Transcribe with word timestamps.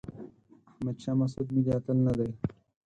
احمد 0.69 0.97
شاه 1.03 1.17
مسعود 1.21 1.47
ملي 1.55 1.71
اتل 1.77 1.97
نه 2.07 2.13
دی. 2.17 2.29